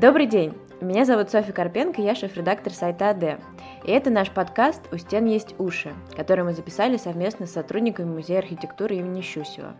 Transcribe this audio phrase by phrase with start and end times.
[0.00, 0.54] Добрый день!
[0.80, 3.40] Меня зовут Софья Карпенко, я шеф-редактор сайта АД.
[3.82, 8.38] И это наш подкаст «У стен есть уши», который мы записали совместно с сотрудниками Музея
[8.38, 9.74] архитектуры имени Щусева.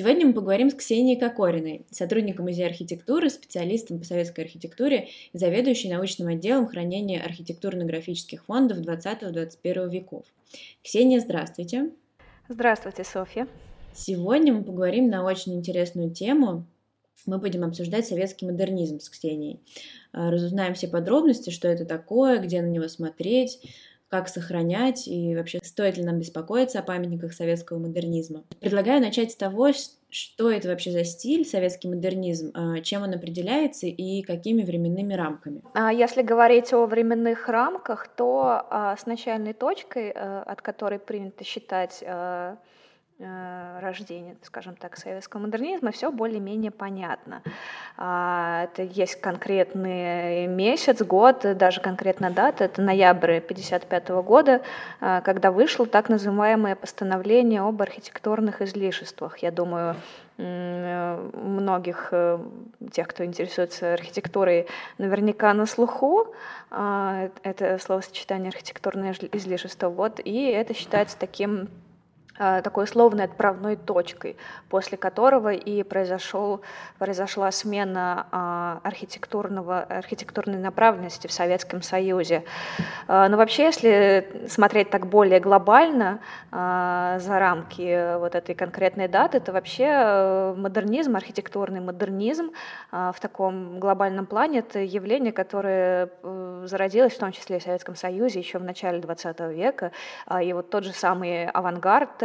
[0.00, 5.90] Сегодня мы поговорим с Ксенией Кокориной, сотрудником Музея архитектуры, специалистом по советской архитектуре и заведующей
[5.90, 10.24] научным отделом хранения архитектурно-графических фондов 20-21 веков.
[10.82, 11.90] Ксения, здравствуйте.
[12.48, 13.46] Здравствуйте, Софья.
[13.92, 16.64] Сегодня мы поговорим на очень интересную тему.
[17.26, 19.60] Мы будем обсуждать советский модернизм с Ксенией.
[20.12, 23.60] Разузнаем все подробности, что это такое, где на него смотреть,
[24.10, 28.42] как сохранять и вообще стоит ли нам беспокоиться о памятниках советского модернизма.
[28.60, 29.70] Предлагаю начать с того,
[30.10, 35.62] что это вообще за стиль, советский модернизм, а, чем он определяется и какими временными рамками?
[35.74, 41.44] А если говорить о временных рамках, то а, с начальной точкой, э, от которой принято
[41.44, 42.56] считать э,
[43.80, 47.42] рождения, скажем так, советского модернизма, все более-менее понятно.
[47.96, 54.62] А, это есть конкретный месяц, год, даже конкретная дата, это ноябрь 1955 года,
[55.00, 59.38] а, когда вышло так называемое постановление об архитектурных излишествах.
[59.38, 59.96] Я думаю,
[60.40, 62.38] многих э,
[62.92, 66.34] тех, кто интересуется архитектурой, наверняка на слуху.
[66.70, 69.90] А, это словосочетание архитектурное излишество.
[69.90, 71.68] Вот, и это считается таким
[72.62, 74.36] такой условной отправной точкой,
[74.68, 76.62] после которого и произошел,
[76.98, 82.44] произошла смена а, архитектурного, архитектурной направленности в Советском Союзе.
[83.08, 89.52] А, но вообще, если смотреть так более глобально за рамки вот этой конкретной даты, то
[89.52, 92.50] вообще э, модернизм, архитектурный модернизм
[92.90, 97.94] в таком глобальном плане это явление, которое э, зародилось в том числе и в Советском
[97.94, 99.92] Союзе еще в начале XX века.
[100.42, 102.22] И вот тот же самый авангард,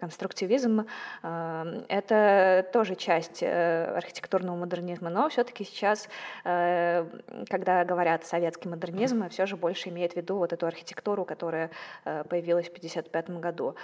[0.00, 0.86] конструктивизм—
[1.22, 6.08] это тоже часть э, архитектурного модернизма, но все-таки сейчас,
[6.44, 7.06] э,
[7.48, 11.70] когда говорят советский модернизм, все же больше имеет в виду вот эту архитектуру, которая
[12.04, 13.74] э, появилась в 1955 году.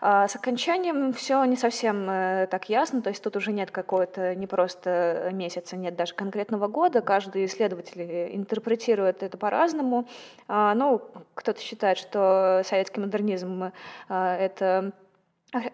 [0.00, 2.06] А с окончанием все не совсем
[2.48, 7.00] так ясно, то есть тут уже нет какого-то не просто месяца, нет даже конкретного года,
[7.00, 8.00] каждый исследователь
[8.34, 10.06] интерпретирует это по-разному.
[10.46, 11.02] А, ну,
[11.34, 13.72] кто-то считает, что советский модернизм—
[14.08, 14.67] это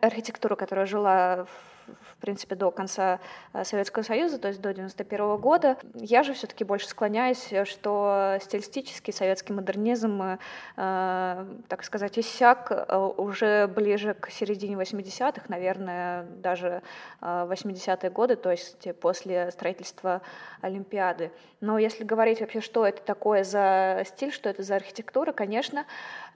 [0.01, 1.47] архитектура, которая жила
[1.87, 3.21] в принципе, до конца
[3.53, 5.77] э, Советского Союза, то есть до 91 года.
[5.95, 10.37] Я же все-таки больше склоняюсь, что стилистический советский модернизм, э,
[10.77, 16.83] так сказать, иссяк э, уже ближе к середине 80-х, наверное, даже
[17.21, 20.23] 80-е годы, то есть после строительства
[20.61, 21.33] Олимпиады.
[21.61, 25.87] Но если говорить вообще, что это такое за стиль, что это за архитектура, конечно,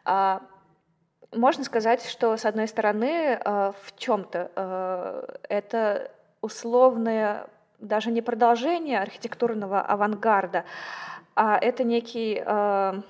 [0.04, 0.42] а,
[1.33, 7.47] можно сказать, что с одной стороны э, в чем-то э, это условное
[7.78, 10.65] даже не продолжение архитектурного авангарда,
[11.34, 13.03] а это некий э,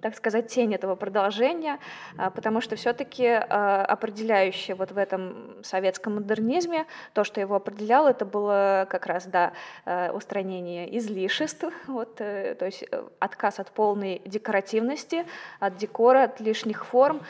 [0.00, 1.78] так сказать, тень этого продолжения,
[2.16, 8.08] а, потому что все-таки а, определяющее вот в этом советском модернизме, то, что его определяло,
[8.08, 9.52] это было как раз, да,
[9.84, 15.26] а, устранение излишеств, вот, э, то есть э, отказ от полной декоративности,
[15.58, 17.22] от декора, от лишних форм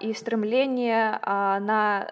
[0.00, 2.10] и стремление на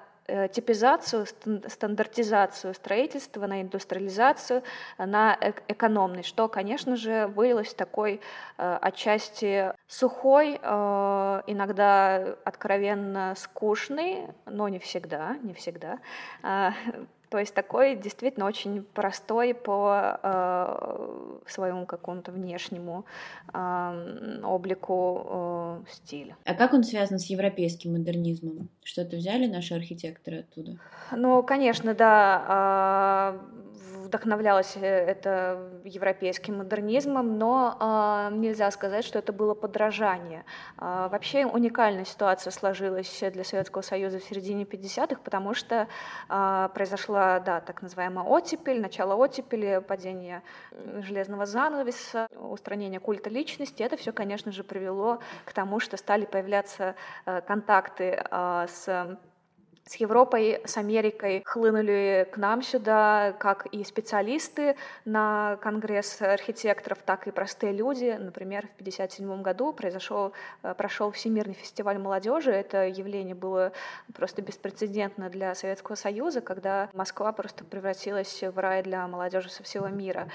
[0.52, 4.62] типизацию, стандартизацию строительства, на индустриализацию,
[4.98, 5.38] на
[5.68, 8.20] экономность, что, конечно же, вылилось в такой
[8.58, 15.98] э, отчасти сухой, э, иногда откровенно скучный, но не всегда, не всегда,
[17.28, 23.04] то есть такой действительно очень простой по э, своему какому-то внешнему
[23.52, 26.34] э, облику э, стиль.
[26.44, 28.68] А как он связан с европейским модернизмом?
[28.84, 30.78] Что-то взяли наши архитекторы оттуда?
[31.10, 33.34] Ну, конечно, да.
[33.34, 33.56] Э,
[34.16, 40.44] вдохновлялась это европейским модернизмом, но э, нельзя сказать, что это было подражание.
[40.78, 45.86] Э, вообще уникальная ситуация сложилась для Советского Союза в середине 50-х, потому что
[46.28, 50.42] э, произошла да, так называемая оттепель, начало оттепели, падение
[51.00, 53.82] железного занавеса, устранение культа личности.
[53.82, 56.94] Это все, конечно же, привело к тому, что стали появляться
[57.26, 59.18] э, контакты э, с
[59.86, 67.28] с Европой, с Америкой хлынули к нам сюда как и специалисты на Конгресс архитекторов, так
[67.28, 68.16] и простые люди.
[68.18, 70.32] Например, в 1957 году произошел,
[70.64, 72.50] э, прошел Всемирный фестиваль молодежи.
[72.50, 73.72] Это явление было
[74.12, 79.86] просто беспрецедентно для Советского Союза, когда Москва просто превратилась в рай для молодежи со всего
[79.86, 80.28] мира.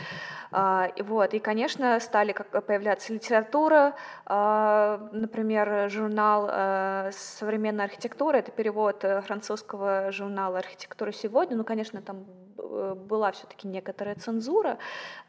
[0.51, 1.33] А, и вот.
[1.33, 3.95] И, конечно, стали появляться литература,
[4.25, 11.57] а, например, журнал э, «Современная архитектура», это перевод французского французского журнала «Архитектура сегодня».
[11.57, 12.25] Ну, конечно, там
[12.59, 14.77] э, была все-таки некоторая цензура,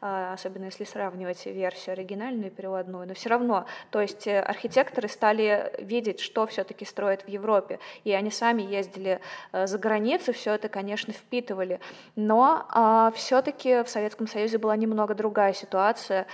[0.01, 5.07] а, особенно если сравнивать версию оригинальную и переводную, но все равно, то есть э, архитекторы
[5.07, 9.19] стали видеть, что все-таки строят в Европе, и они сами ездили
[9.51, 11.79] э, за границу, все это, конечно, впитывали,
[12.15, 16.27] но а, все-таки в Советском Союзе была немного другая ситуация,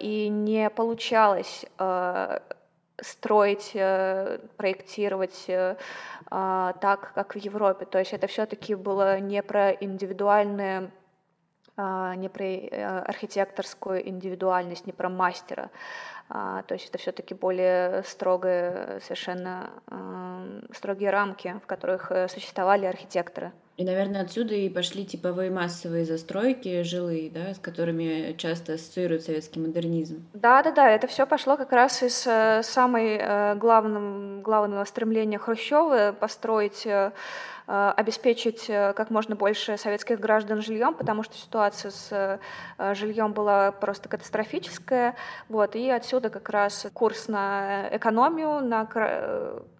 [0.00, 1.64] и не получалось
[3.02, 3.72] строить,
[4.56, 5.50] проектировать
[6.34, 7.84] а, так, как в Европе.
[7.84, 10.90] То есть это все-таки было не про индивидуальные
[11.76, 15.70] не про э, архитекторскую индивидуальность, не про мастера.
[16.28, 19.70] А, то есть это все-таки более строгие, совершенно
[20.72, 23.52] строгие рамки, в которых э, существовали архитекторы.
[23.78, 29.60] И, наверное, отсюда и пошли типовые массовые застройки жилые, да, с которыми часто ассоциируют советский
[29.60, 30.26] модернизм.
[30.34, 36.14] Да, да, да, это все пошло как раз из э, самой главным, главного стремления Хрущева
[36.18, 36.86] построить
[37.72, 43.72] обеспечить э, как можно больше советских граждан жильем, потому что ситуация с э, жильем была
[43.72, 45.16] просто катастрофическая.
[45.48, 48.84] Вот, и отсюда как раз курс на экономию, на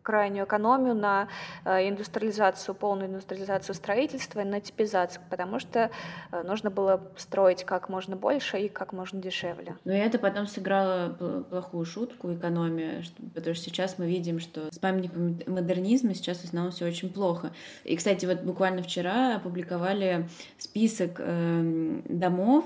[0.02, 1.28] крайнюю экономию, на
[1.64, 5.90] индустриализацию, полную индустриализацию строительства, на типизацию, потому что
[6.44, 9.76] нужно было строить как можно больше и как можно дешевле.
[9.84, 13.02] Но и это потом сыграло плохую шутку, экономия,
[13.34, 17.52] потому что сейчас мы видим, что с памятником модернизма сейчас в основном все очень плохо.
[17.84, 20.28] И, кстати, вот буквально вчера опубликовали
[20.58, 22.64] список э, домов,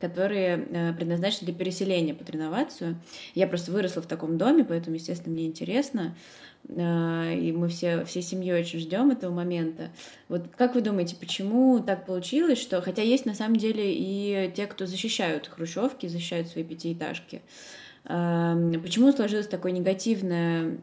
[0.00, 2.96] которые э, предназначены для переселения под реновацию.
[3.34, 6.16] Я просто выросла в таком доме, поэтому, естественно, мне интересно.
[6.68, 9.90] Э, и мы все, всей семьей очень ждем этого момента.
[10.28, 14.66] Вот как вы думаете, почему так получилось, что, хотя есть на самом деле и те,
[14.66, 17.42] кто защищают хрущевки, защищают свои пятиэтажки,
[18.04, 20.78] э, почему сложилось такое негативное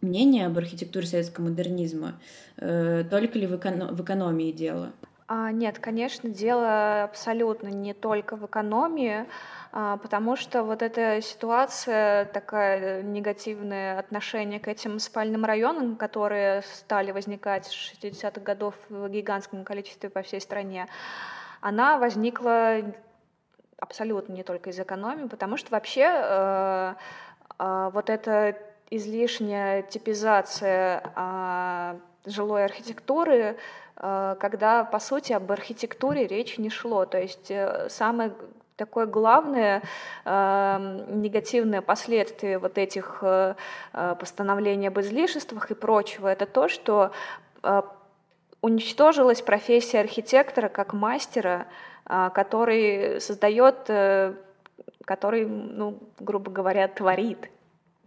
[0.00, 2.20] мнение об архитектуре советского модернизма?
[2.56, 4.92] Э, только ли в, эко- в экономии дело?
[5.28, 9.26] А, нет, конечно, дело абсолютно не только в экономии,
[9.72, 17.10] а, потому что вот эта ситуация, такая негативное отношение к этим спальным районам, которые стали
[17.10, 20.86] возникать с 60-х годов в гигантском количестве по всей стране,
[21.60, 22.82] она возникла
[23.78, 26.94] абсолютно не только из экономии, потому что вообще э,
[27.58, 28.56] э, вот эта
[28.90, 33.56] излишняя типизация э, жилой архитектуры,
[33.98, 37.06] когда, по сути, об архитектуре речь не шло.
[37.06, 38.32] То есть э, самое
[38.76, 39.82] такое главное
[40.24, 43.54] э, негативное последствие вот этих э,
[43.92, 47.10] э, постановлений об излишествах и прочего, это то, что
[47.62, 47.82] э,
[48.60, 51.66] уничтожилась профессия архитектора как мастера,
[52.08, 54.34] э, который создает, э,
[55.04, 57.50] который, ну, грубо говоря, творит.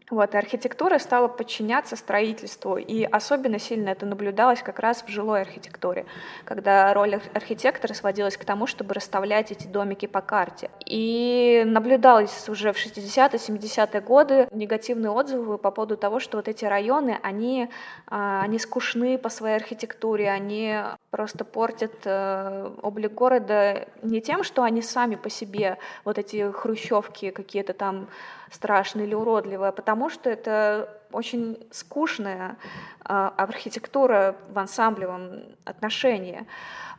[0.10, 5.42] Вот, и архитектура стала подчиняться строительству, и особенно сильно это наблюдалось как раз в жилой
[5.42, 6.06] архитектуре,
[6.46, 10.72] когда роль архитектора сводилась к тому, чтобы расставлять эти домики по карте.
[10.86, 16.66] И наблюдалось уже в 60-е, 70-е годы негативные отзывы по поводу того, что вот эти
[16.66, 17.70] районы, они,
[18.08, 20.76] а, они скучны по своей архитектуре, они
[21.12, 27.32] просто портят э, облик города не тем, что они сами по себе, вот эти хрущевки
[27.32, 28.08] какие-то там
[28.52, 32.58] страшные или уродливые, а потому что это очень скучная
[33.04, 36.46] а, архитектура в ансамблевом отношении.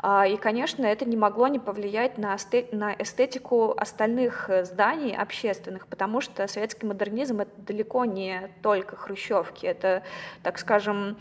[0.00, 2.36] А, и, конечно, это не могло не повлиять на,
[2.72, 10.02] на эстетику остальных зданий общественных, потому что советский модернизм— это далеко не только хрущевки, это,
[10.42, 11.16] так скажем,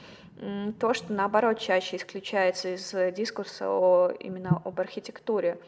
[0.80, 5.60] то, что наоборот чаще исключается из дискурса о, именно об архитектуре.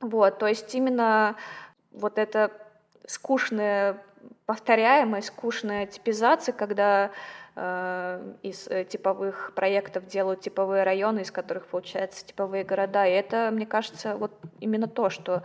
[0.00, 1.36] Вот, то есть именно
[1.92, 2.52] вот эта
[3.06, 4.02] скучная
[4.46, 7.10] повторяемая, скучная типизация, когда
[7.56, 13.06] э, из э, типовых проектов делают типовые районы, из которых получаются типовые города.
[13.06, 15.42] И это, мне кажется, вот именно то, что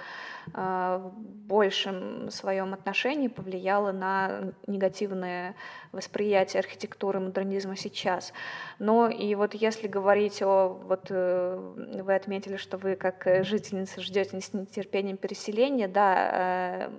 [0.53, 1.11] э, в
[1.47, 5.55] большем своем отношении повлияло на негативное
[5.91, 8.33] восприятие архитектуры модернизма сейчас.
[8.77, 10.79] Но и вот если говорить о...
[10.87, 16.89] Вот э, вы отметили, что вы как жительница ждете с нетерпением переселения, да, э,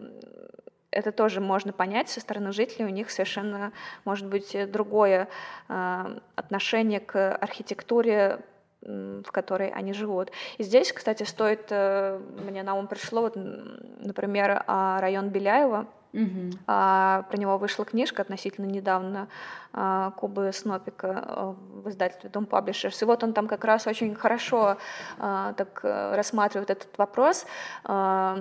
[0.92, 3.72] это тоже можно понять со стороны жителей, у них совершенно
[4.04, 5.28] может быть другое
[5.68, 8.40] э, отношение к архитектуре
[8.84, 10.32] в которой они живут.
[10.58, 16.58] И здесь, кстати, стоит, э, мне на ум пришло, вот, например, а, район Беляева, Угу.
[16.66, 19.28] А, про него вышла книжка относительно недавно
[19.72, 22.98] а, Кубы Снопика а, в издательстве Дом Publishers.
[23.00, 24.76] И вот он там как раз очень хорошо
[25.18, 27.46] а, так э, рассматривает этот вопрос.
[27.84, 28.36] А,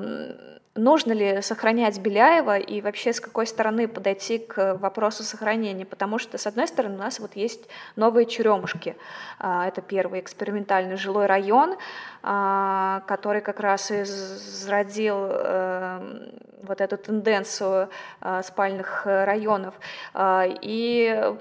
[0.76, 6.38] нужно ли сохранять Беляева и вообще с какой стороны подойти к вопросу сохранения, потому что,
[6.38, 8.96] с одной стороны, у нас вот есть новые Черемушки,
[9.40, 11.76] а, это первый экспериментальный жилой район,
[12.24, 16.30] а, который как раз и зародил э,
[16.64, 17.90] вот эту тенденцию
[18.22, 19.74] а, спальных районов.
[20.16, 21.34] И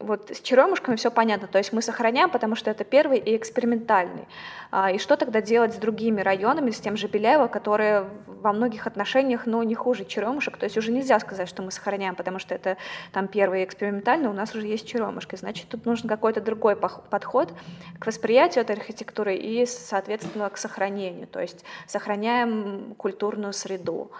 [0.00, 4.26] вот с черемушками все понятно, то есть мы сохраняем, потому что это первый и экспериментальный.
[4.72, 8.88] А, и что тогда делать с другими районами, с тем же Беляево, которые во многих
[8.88, 12.54] отношениях, ну, не хуже черемушек, то есть уже нельзя сказать, что мы сохраняем, потому что
[12.56, 12.76] это
[13.12, 17.54] там первый и экспериментальный, у нас уже есть черемушки, значит, тут нужен какой-то другой подход
[18.00, 24.10] к восприятию этой архитектуры и, соответственно, к сохранению, то есть сохраняем культурную среду.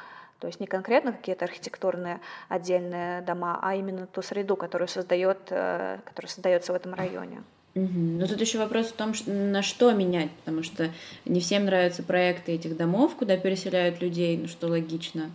[0.44, 2.20] То есть не конкретно какие-то архитектурные
[2.50, 7.42] отдельные дома, а именно ту среду, которую, создает, э, которая создается в этом районе.
[7.74, 7.88] Угу.
[7.88, 10.90] Но тут еще вопрос в том, что, на что менять, потому что
[11.24, 15.30] не всем нравятся проекты этих домов, куда переселяют людей, ну что логично.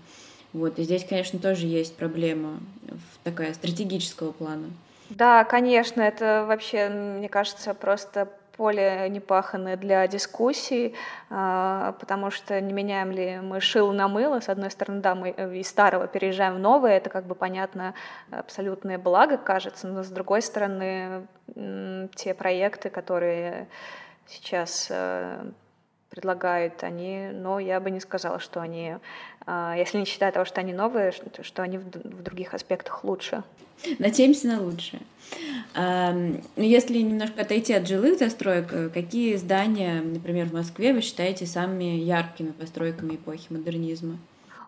[0.53, 2.59] Вот, и здесь, конечно, тоже есть проблема
[3.23, 4.69] такая стратегического плана.
[5.09, 10.93] Да, конечно, это вообще, мне кажется, просто поле непаханное для дискуссий,
[11.29, 14.41] а, потому что не меняем ли мы шил на мыло.
[14.41, 17.93] С одной стороны, да, мы из старого переезжаем в новое, это как бы понятно
[18.31, 21.25] абсолютное благо, кажется, но с другой стороны,
[22.15, 23.69] те проекты, которые
[24.27, 25.41] сейчас э,
[26.09, 28.95] предлагают они, но я бы не сказала, что они,
[29.45, 33.43] а, если не считая того, что они новые, что они в других аспектах лучше.
[33.97, 35.01] Надеемся на лучшее.
[35.75, 41.45] Ну, если немножко отойти от жилых застроек, э, какие здания, например, в Москве вы считаете
[41.45, 44.17] самыми яркими постройками эпохи модернизма?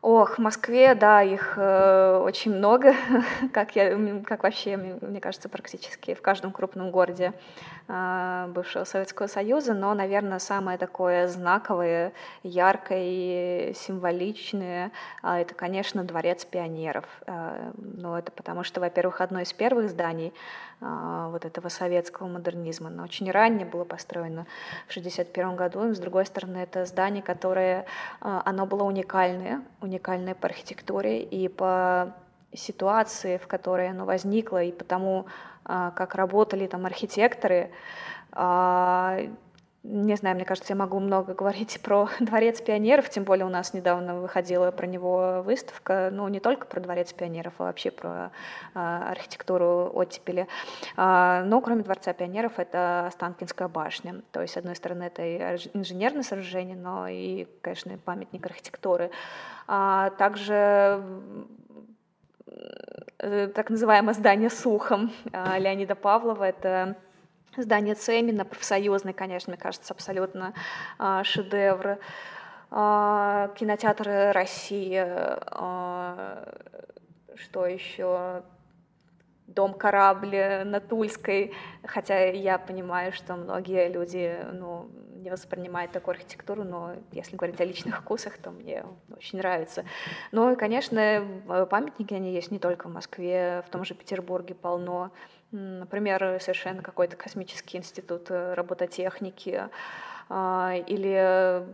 [0.04, 2.96] Ох, в Москве, да, их э, очень много,
[3.54, 7.34] как, я, как вообще, мне кажется, практически в каждом крупном городе
[7.88, 14.92] э, бывшего Советского Союза, но, наверное, самое такое знаковое, яркое и символичное,
[15.22, 17.06] э, это, конечно, Дворец пионеров.
[17.28, 20.34] Э, но это потому что, во-первых, одно из первых зданий,
[20.82, 22.88] вот этого советского модернизма.
[22.88, 24.46] Оно очень ранее было построено
[24.88, 25.94] в 1961 году.
[25.94, 27.86] С другой стороны, это здание, которое
[28.20, 32.14] а, оно было уникальное, уникальное по архитектуре и по
[32.54, 35.28] ситуации, в которой оно возникло, и потому,
[35.66, 37.72] а, как работали там архитекторы,
[39.84, 43.74] не знаю, мне кажется, я могу много говорить про Дворец пионеров, тем более у нас
[43.74, 48.32] недавно выходила про него выставка, ну, не только про Дворец пионеров, а вообще про
[48.74, 50.48] а, архитектуру оттепели.
[50.98, 54.22] А, но кроме Дворца пионеров это Останкинская башня.
[54.32, 55.38] То есть, с одной стороны, это и
[55.74, 59.10] инженерное сооружение, но и, конечно, памятник архитектуры.
[59.68, 61.04] А, также
[63.18, 66.98] э, так называемое здание с ухом а, Леонида Павлова, это
[67.58, 70.54] Здание Цемина, профсоюзный, конечно, мне кажется, абсолютно
[71.00, 72.00] э, шедевр.
[72.72, 76.56] Э, кинотеатр России, э,
[77.36, 78.44] что еще?
[79.48, 81.54] Дом корабли на Тульской,
[81.84, 87.66] хотя я понимаю, что многие люди ну, не воспринимают такую архитектуру, но если говорить о
[87.66, 89.84] личных вкусах, то мне очень нравится.
[90.32, 91.28] Ну и, конечно,
[91.70, 95.12] памятники, они есть не только в Москве, в том же Петербурге полно.
[95.52, 99.70] Например, совершенно какой-то космический институт э, робототехники
[100.30, 101.68] а, или э,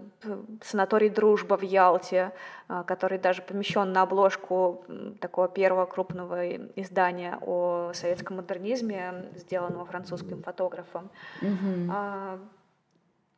[0.64, 2.32] санаторий «Дружба» в Ялте,
[2.68, 4.84] а, который даже помещен на обложку
[5.22, 11.12] такого первого крупного издания о советском модернизме, сделанного французским фотографом.
[11.42, 12.40] Mm-hmm.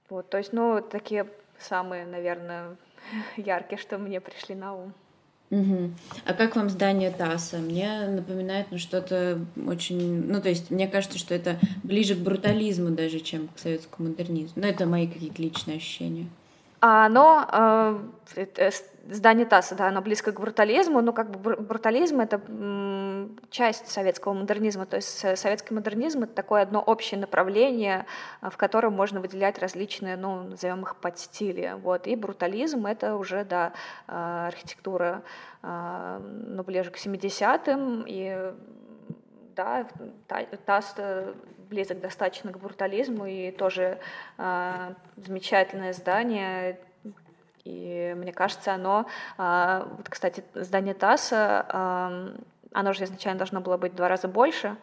[0.09, 1.27] Вот, то есть, ну, такие
[1.57, 2.77] самые, наверное,
[3.35, 4.93] яркие, что мне пришли на ум.
[5.51, 5.91] Угу.
[6.25, 7.57] А как вам здание ТАССа?
[7.57, 10.27] Мне напоминает ну, что-то очень...
[10.27, 14.61] Ну, то есть, мне кажется, что это ближе к брутализму даже, чем к советскому модернизму.
[14.61, 16.27] Но это мои какие-то личные ощущения.
[16.81, 17.99] А оно,
[18.37, 18.71] э,
[19.09, 22.39] здание ТАССа, да, оно близко к брутализму, но как бы брутализм— это
[23.49, 28.05] часть советского модернизма, то есть советский модернизм— это такое одно общее направление,
[28.41, 33.73] в котором можно выделять различные, ну, назовем их подстили, вот, и брутализм— это уже, да,
[34.05, 35.23] архитектура,
[35.63, 38.53] ну, ближе к 70-м, и
[39.55, 39.87] да,
[40.65, 40.95] ТАСС
[41.69, 43.99] близок достаточно к брутализму, и тоже
[44.37, 46.77] э, замечательное здание,
[47.63, 49.05] И мне кажется, оно,
[49.37, 51.65] вот, кстати, здание ТАССа,
[52.73, 54.75] оно же изначально должно было быть в два раза больше,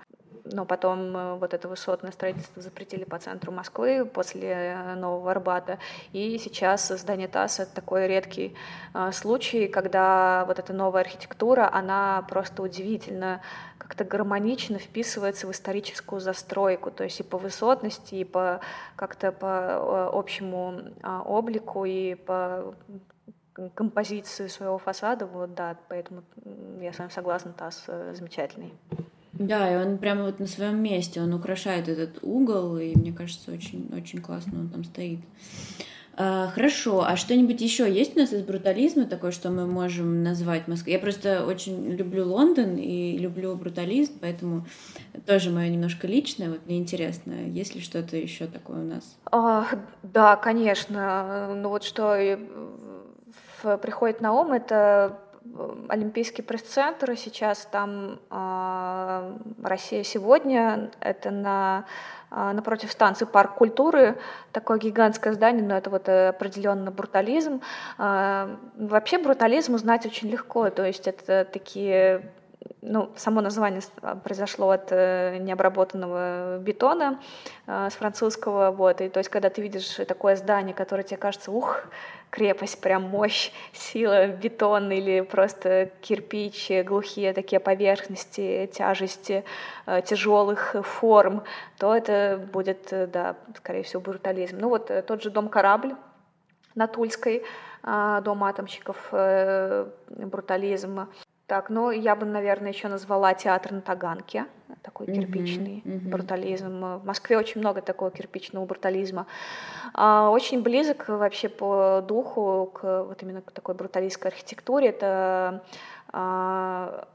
[0.53, 5.79] но потом э, вот это высотное строительство запретили по центру Москвы после э, Нового Арбата.
[6.13, 8.55] И сейчас здание ТАСС— это такой редкий
[8.95, 13.41] э, случай, когда вот эта новая архитектура, она просто удивительно
[13.79, 18.61] как-то гармонично вписывается в историческую застройку, то есть и по высотности, и по
[18.97, 20.81] как-то по общему
[21.25, 22.75] облику, и по
[23.75, 26.23] композиции своего фасада, вот да, поэтому
[26.81, 28.73] я с вами согласна, ТАСС замечательный.
[29.39, 33.53] Да, и он прямо вот на своем месте, он украшает этот угол, и мне кажется,
[33.53, 35.21] очень, очень классно он там стоит.
[36.19, 40.67] А, хорошо, а что-нибудь еще есть у нас из брутализма такое, что мы можем назвать
[40.67, 40.95] Москвой?
[40.95, 44.67] Я просто очень люблю Лондон и люблю брутализм, поэтому
[45.27, 46.49] тоже мое немножко личное.
[46.49, 49.19] Вот мне интересно, есть ли что-то еще такое у нас?
[49.31, 49.67] А,
[50.03, 51.55] да, конечно.
[51.55, 52.17] Ну вот что
[53.83, 55.19] приходит на ум, это
[55.89, 61.85] Олимпийский пресс-центр, сейчас там э, Россия сегодня, это на,
[62.31, 64.19] э, напротив станции Парк культуры,
[64.53, 67.61] такое гигантское здание, но это вот определенно брутализм.
[67.99, 72.33] Э, вообще брутализм узнать очень легко, то есть это такие
[72.87, 73.83] ну, само название
[74.23, 77.21] произошло от э, необработанного бетона
[77.67, 81.51] э, с французского, вот, и то есть, когда ты видишь такое здание, которое тебе кажется,
[81.51, 81.83] ух,
[82.31, 89.45] крепость, прям мощь, сила, бетон или просто кирпич, глухие такие поверхности, тяжести
[89.87, 91.43] э, тяжелых форм,
[91.79, 94.59] то это будет, да, скорее всего, брутализм.
[94.61, 95.97] Ну вот тот же дом-корабль
[96.75, 97.43] на Тульской,
[97.83, 99.09] дом атомщиков,
[100.09, 101.09] брутализм,
[101.47, 104.47] так, ну я бы, наверное, еще назвала театр на Таганке,
[104.83, 106.09] такой кирпичный uh-huh, uh-huh.
[106.09, 106.99] брутализм.
[106.99, 109.27] В Москве очень много такого кирпичного брутализма.
[109.95, 114.89] А, очень близок вообще по духу к вот именно к такой бруталистской архитектуре.
[114.89, 115.63] Это
[116.13, 117.07] а,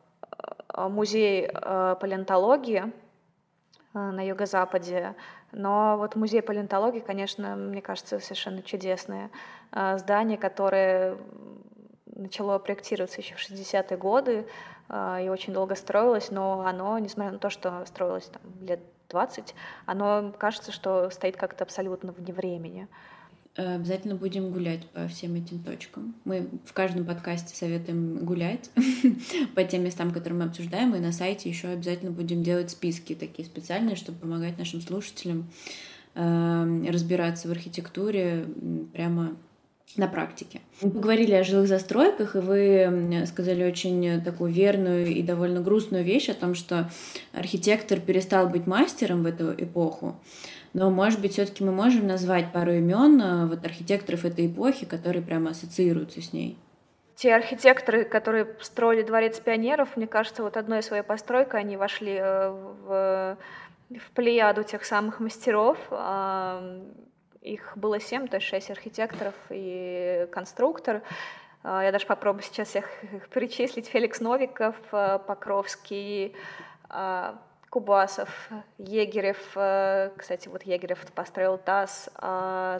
[0.89, 2.91] музей а, палеонтологии
[3.93, 5.15] а, на юго-западе.
[5.51, 9.29] Но вот музей палеонтологии, конечно, мне кажется, совершенно чудесное
[9.71, 11.17] а, здание, которое
[12.21, 14.45] начало проектироваться еще в 60-е годы
[14.89, 19.53] э, и очень долго строилось, но оно, несмотря на то, что строилось там, лет 20,
[19.85, 22.87] оно кажется, что стоит как-то абсолютно вне времени.
[23.57, 26.15] Э, обязательно будем гулять по всем этим точкам.
[26.23, 28.69] Мы в каждом подкасте советуем гулять
[29.55, 33.45] по тем местам, которые мы обсуждаем, и на сайте еще обязательно будем делать списки такие
[33.45, 35.49] специальные, чтобы помогать нашим слушателям
[36.15, 38.45] э, разбираться в архитектуре
[38.93, 39.35] прямо
[39.97, 40.61] на практике.
[40.81, 46.29] Мы поговорили о жилых застройках, и вы сказали очень такую верную и довольно грустную вещь
[46.29, 46.89] о том, что
[47.33, 50.15] архитектор перестал быть мастером в эту эпоху.
[50.73, 55.21] Но, может быть, все-таки мы можем назвать пару имен э, вот архитекторов этой эпохи, которые
[55.21, 56.57] прямо ассоциируются с ней.
[57.15, 62.49] Те архитекторы, которые строили дворец пионеров, мне кажется, вот одной своей постройкой они вошли э,
[62.49, 63.37] в,
[63.89, 65.77] в плеяду тех самых мастеров.
[67.41, 71.01] Их было семь, то есть шесть архитекторов и конструктор.
[71.63, 72.85] А, я даже попробую сейчас всех
[73.33, 73.87] перечислить.
[73.87, 76.35] Феликс Новиков, а, Покровский,
[76.87, 78.29] а, Кубасов,
[78.77, 79.37] Егерев,
[80.17, 82.09] кстати, вот Егерев построил ТАСС,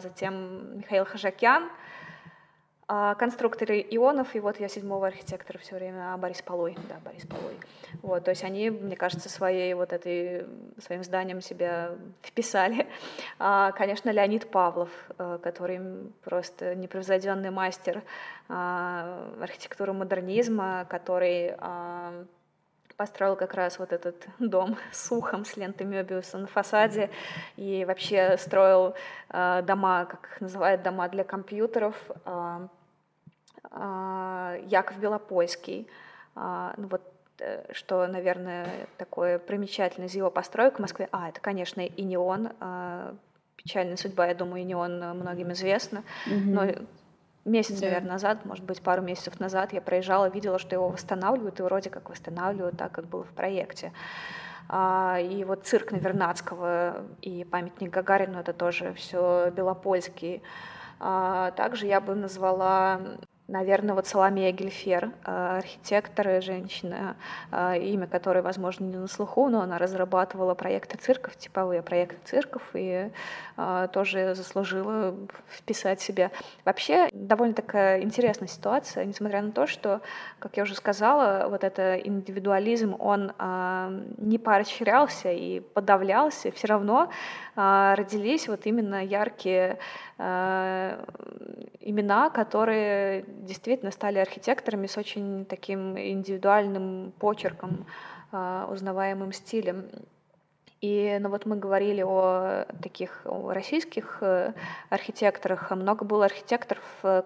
[0.02, 2.01] затем Михаил Хажакян— а
[2.86, 7.56] конструкторы ионов, и вот я седьмого архитектора все время, а Борис Полой, да, Борис Полой.
[8.02, 10.46] Вот, то есть они, мне кажется, своей вот этой,
[10.78, 11.92] своим зданием себя
[12.22, 12.86] вписали.
[13.38, 15.80] А, конечно, Леонид Павлов, э, который
[16.24, 18.02] просто непревзойденный мастер
[18.48, 22.24] а, архитектуры модернизма, который а,
[23.02, 27.10] построил как раз вот этот дом с ухом, с лентой Мёбиуса на фасаде,
[27.56, 28.94] и вообще строил
[29.28, 32.68] э, дома, как их называют, дома для компьютеров, э,
[33.70, 35.88] а, Яков Белопольский.
[36.36, 37.02] А, ну вот
[37.40, 41.08] э, что, наверное, такое примечательное из его построек в Москве.
[41.10, 42.50] А, это, конечно, и не он.
[42.60, 43.16] А,
[43.56, 46.04] печальная судьба, я думаю, и не он многим известна.
[46.28, 46.52] Mm-hmm.
[46.54, 46.66] Но
[47.44, 47.86] месяц, да.
[47.86, 51.90] наверное, назад, может быть, пару месяцев назад я проезжала, видела, что его восстанавливают, и вроде
[51.90, 53.92] как восстанавливают так, как было в проекте.
[54.72, 60.42] И вот цирк Навернадского и памятник Гагарину— это тоже все Белопольский.
[60.98, 63.00] Также я бы назвала
[63.48, 67.16] Наверное, вот Соломея Гельфер, э, архитектор женщина,
[67.50, 72.62] э, имя которой, возможно, не на слуху, но она разрабатывала проекты цирков, типовые проекты цирков,
[72.72, 73.10] и
[73.56, 75.16] э, тоже заслужила
[75.50, 76.30] вписать себя.
[76.64, 80.02] Вообще, довольно такая интересная ситуация, несмотря на то, что,
[80.38, 83.32] как я уже сказала, вот этот индивидуализм, он
[84.18, 87.10] не поощрялся и подавлялся, все равно
[87.54, 89.78] родились вот именно яркие
[91.80, 97.86] имена, которые действительно стали архитекторами с очень таким индивидуальным почерком,
[98.30, 99.86] узнаваемым стилем.
[100.82, 104.52] И ну вот мы говорили о таких о российских э,
[104.90, 107.22] архитекторах, много было архитекторов э,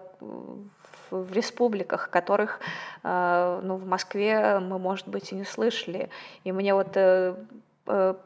[1.09, 2.59] в республиках, которых
[3.03, 6.09] э, ну, в Москве мы, может быть, и не слышали.
[6.43, 6.95] И мне вот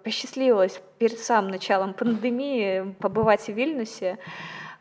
[0.04, 4.18] посчастливилось перед самым началом пандемии побывать в Вильнюсе.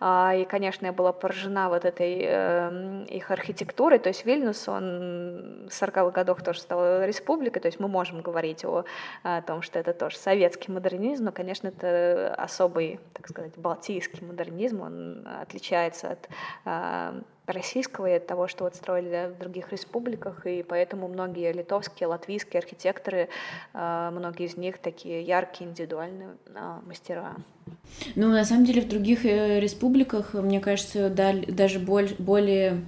[0.01, 3.99] А, и, конечно, я была поражена вот этой эм, их архитектурой.
[3.99, 8.65] То есть Вильнюс, он в 40-х годах тоже стал республикой, то есть мы можем говорить
[8.65, 8.85] о,
[9.23, 14.81] о том, что это тоже советский модернизм, но, конечно, это особый, так сказать, балтийский модернизм,
[14.81, 16.29] он отличается от
[16.65, 17.15] а,
[17.47, 22.61] российского и от того, что вот строили в других республиках, и поэтому многие литовские, латвийские
[22.61, 23.29] архитекторы,
[23.73, 26.37] а, многие из них такие яркие, индивидуальные
[26.87, 27.37] мастера.
[28.15, 32.83] Ну, на самом деле, в других э, республиках, мне кажется, даже более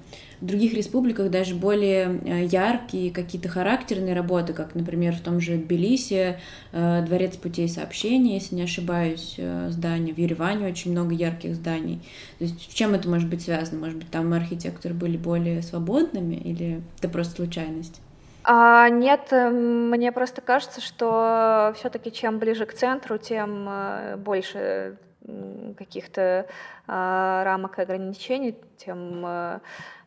[0.47, 6.39] других республиках даже более э, яркие какие-то характерные работы, как, например, в том же Тбилиси,
[6.73, 10.15] э, Дворец путей сообщения, если не ошибаюсь, здание.
[10.15, 12.01] В Ереване очень много ярких зданий.
[12.39, 13.81] То есть с чем это может быть связано?
[13.81, 18.01] Может быть, там архитекторы были более свободными или это просто случайность?
[18.45, 23.69] А, нет, мне просто кажется, что все-таки чем ближе к центру, тем
[24.19, 24.97] больше
[25.77, 26.47] каких-то
[26.87, 29.61] а, рамок и ограничений, тем, а,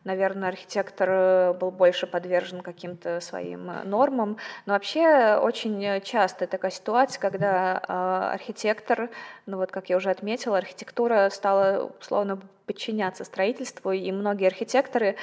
[0.04, 4.36] наверное, архитектор был больше подвержен каким-то своим нормам.
[4.66, 9.10] Но вообще очень часто такая ситуация, когда а, архитектор,
[9.46, 15.16] ну вот как я уже отметила, архитектура стала условно подчиняться строительству, и многие архитекторы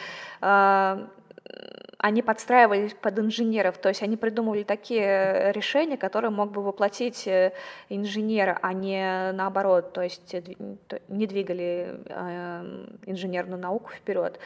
[2.04, 7.54] они подстраивались под инженеров, то есть они придумывали такие решения, которые мог бы воплотить э,
[7.88, 10.36] инженер, а не наоборот, то есть
[11.08, 14.38] не двигали э, инженерную науку вперед.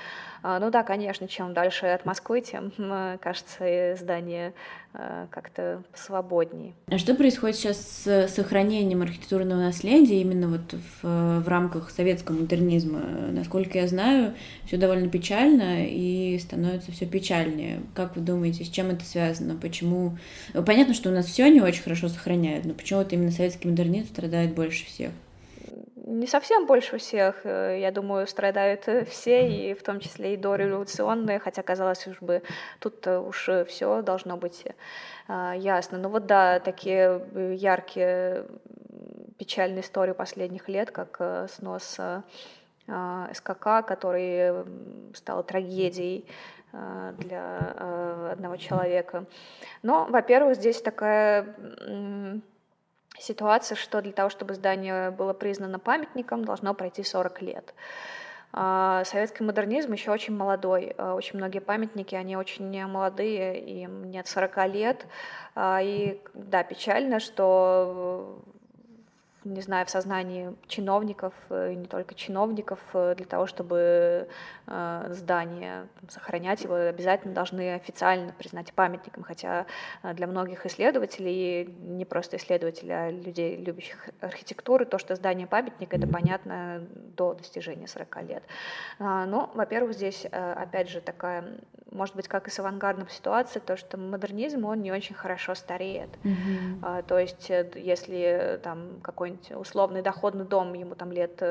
[0.43, 2.71] А, ну да, конечно, чем дальше от Москвы, тем,
[3.19, 4.53] кажется, здание
[4.93, 6.73] э, как-то свободнее.
[6.91, 12.99] А что происходит сейчас с сохранением архитектурного наследия именно вот в, в рамках советского модернизма?
[13.31, 17.05] Насколько я знаю, все довольно печально и становится все
[17.47, 17.81] печальнее.
[17.95, 19.55] Как вы думаете, с чем это связано?
[19.55, 20.17] Почему?
[20.53, 24.07] Понятно, что у нас все не очень хорошо сохраняют, но почему вот именно советский модернизм
[24.07, 25.11] страдает больше всех?
[26.07, 30.37] не совсем больше всех, э, я думаю, страдают э, все, и в том числе и
[30.37, 32.41] дореволюционные, хотя казалось уж бы,
[32.79, 34.63] тут уж все должно быть
[35.27, 35.97] э, ясно.
[35.97, 37.21] Но вот да, такие
[37.55, 38.45] яркие
[39.37, 41.99] печальные истории последних лет, как снос
[43.33, 44.65] СКК, который
[45.13, 46.25] стал трагедией
[46.71, 49.25] для одного человека.
[49.83, 51.55] Но, во-первых, здесь такая
[53.19, 57.73] ситуация, что для того, чтобы здание было признано памятником, должно пройти 40 лет.
[58.53, 60.93] А, советский модернизм еще очень молодой.
[60.97, 65.05] А, очень многие памятники, они очень молодые, им нет 40 лет.
[65.55, 68.39] А, и да, печально, что
[69.47, 74.27] не знаю, в сознании чиновников, э, и не только чиновников, э, для того, чтобы
[74.67, 79.65] э, здание сохранять его, обязательно должны официально признать памятником, хотя
[80.03, 86.07] для многих исследователей, не просто исследователей, а людей, любящих архитектуру, то, что здание памятник, это
[86.07, 88.43] понятно до достижения 40 лет.
[88.99, 91.57] А, Но, ну, во-первых, здесь, опять же, такая,
[91.91, 96.09] может быть, как и с авангардом ситуация, то, что модернизм, он не очень хорошо стареет.
[96.23, 97.03] Mm-hmm.
[97.03, 101.41] То есть, если там какой-нибудь какой-нибудь условный доходный дом, ему там лет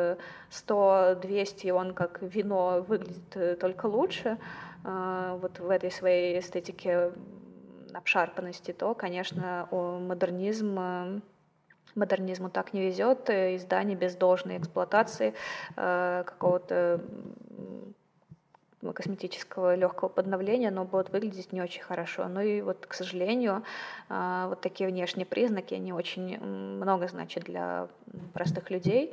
[0.50, 4.38] 100-200, э, и он как вино выглядит э, только лучше,
[4.84, 7.12] э, вот в этой своей эстетике
[7.92, 11.22] обшарпанности, то, конечно, модернизм
[11.94, 15.32] модернизму так не везет, и здание без должной эксплуатации
[15.76, 17.00] какого-то
[18.94, 22.28] косметического легкого подновления, но будет выглядеть не очень хорошо.
[22.28, 23.62] Ну и вот, к сожалению,
[24.08, 27.88] а, вот такие внешние признаки, они очень много значат для
[28.34, 29.12] простых людей.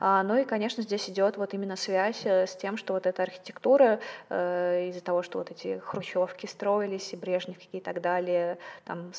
[0.00, 3.22] А, ну и, конечно, здесь идет вот именно связь э, с тем, что вот эта
[3.22, 9.12] архитектура э, из-за того, что вот эти хрущевки строились, и Брежневки и так далее, там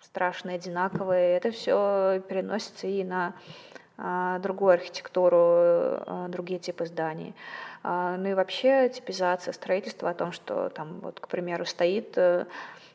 [0.00, 3.34] страшные, одинаковые, это все переносится и на
[4.40, 7.34] другую архитектуру, другие типы зданий.
[7.82, 12.44] А, ну и вообще типизация строительства о том, что там вот, к примеру, стоит э,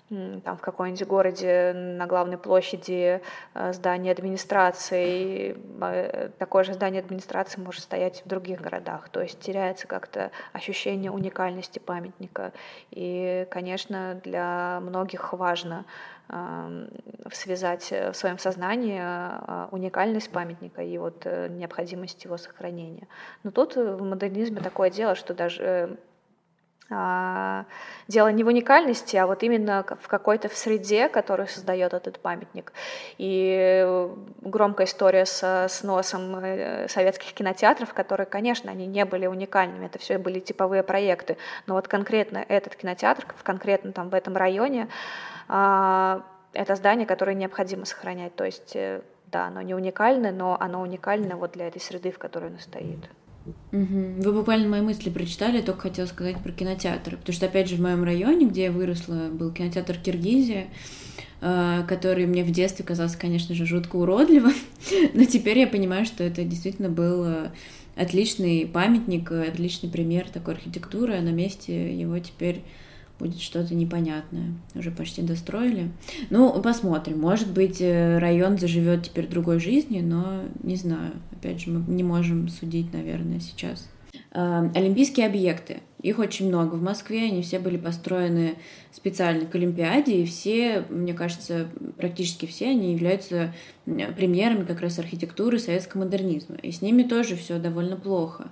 [0.10, 3.22] там в каком-нибудь городе на главной площади
[3.56, 9.10] э, здание администрации, э, такое же здание администрации может стоять в других городах.
[9.10, 12.54] То есть теряется как-то ощущение уникальности памятника.
[12.92, 15.86] И, конечно, для многих важно
[17.32, 19.00] связать в своем сознании
[19.72, 23.08] уникальность памятника и вот необходимость его сохранения.
[23.44, 25.98] Но тут в модернизме такое дело, что даже
[26.92, 27.66] а,
[28.08, 32.74] дело не в уникальности, а вот именно в какой-то в среде, которую создает этот памятник.
[33.18, 34.08] И
[34.42, 40.20] громкая история со сносом э, советских кинотеатров, которые, конечно, они не были уникальными, это все
[40.20, 44.88] были типовые проекты, но вот конкретно этот кинотеатр, конкретно там в этом районе,
[45.48, 48.36] это здание, которое необходимо сохранять.
[48.36, 52.18] То есть, э, да, оно не уникальное, но оно уникально вот для этой среды, в
[52.18, 53.10] которой оно стоит.
[53.72, 54.24] Угу.
[54.24, 57.18] Вы буквально мои мысли прочитали, только хотела сказать про кинотеатр.
[57.18, 60.68] Потому что, опять же, в моем районе, где я выросла, был кинотеатр Киргизия,
[61.42, 64.54] э, который мне в детстве казался, конечно же, жутко уродливым.
[65.14, 67.50] Но теперь я понимаю, что это действительно был э,
[67.96, 72.64] отличный памятник, отличный пример такой архитектуры, а на месте его теперь
[73.20, 74.54] будет что-то непонятное.
[74.74, 75.92] Уже почти достроили.
[76.30, 77.20] Ну, посмотрим.
[77.20, 81.14] Может быть, э, район заживет теперь другой жизнью, но не знаю.
[81.32, 83.90] Опять же, мы не можем судить, наверное, сейчас.
[84.32, 85.78] Э, олимпийские объекты.
[86.02, 88.58] Их очень много в Москве, они все были построены
[88.92, 95.58] специально к Олимпиаде, и все, мне кажется, практически все они являются примерами как раз архитектуры
[95.58, 96.58] советского модернизма.
[96.58, 98.50] И с ними тоже все довольно плохо.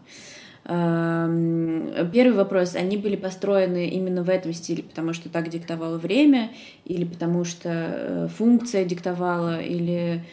[0.65, 6.51] Эм, первый вопрос, они были построены именно в этом стиле, потому что так диктовало время,
[6.85, 10.23] или потому что э, функция диктовала, или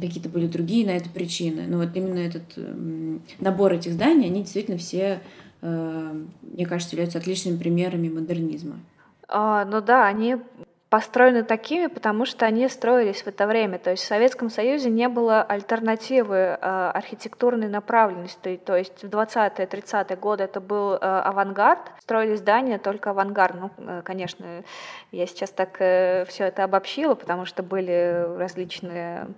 [0.00, 1.62] какие-то были другие на это причины.
[1.66, 5.20] Но вот именно этот эм, набор этих зданий, они действительно все,
[5.62, 8.76] э, мне кажется, являются отличными примерами модернизма.
[9.28, 10.36] А, ну да, они
[10.90, 13.78] построены такими, потому что они строились в это время.
[13.78, 18.60] То есть в Советском Союзе не было альтернативы э, архитектурной направленности.
[18.62, 21.92] То есть в 20-е, 30-е годы это был э, авангард.
[22.00, 23.54] Строили здания только авангард.
[23.54, 24.64] Ну, э, конечно,
[25.12, 29.28] я сейчас так э, все это обобщила, потому что были различные